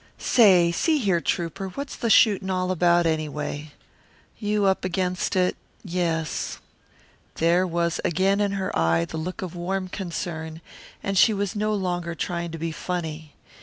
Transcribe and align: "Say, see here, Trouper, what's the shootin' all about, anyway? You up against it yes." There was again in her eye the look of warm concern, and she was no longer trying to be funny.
"Say, 0.17 0.71
see 0.71 0.97
here, 0.97 1.21
Trouper, 1.21 1.67
what's 1.67 1.95
the 1.95 2.09
shootin' 2.09 2.49
all 2.49 2.71
about, 2.71 3.05
anyway? 3.05 3.73
You 4.39 4.65
up 4.65 4.83
against 4.83 5.35
it 5.35 5.55
yes." 5.83 6.57
There 7.35 7.67
was 7.67 8.01
again 8.03 8.41
in 8.41 8.53
her 8.53 8.75
eye 8.75 9.05
the 9.05 9.17
look 9.17 9.43
of 9.43 9.53
warm 9.55 9.89
concern, 9.89 10.61
and 11.03 11.19
she 11.19 11.35
was 11.35 11.55
no 11.55 11.71
longer 11.75 12.15
trying 12.15 12.49
to 12.49 12.57
be 12.57 12.71
funny. 12.71 13.35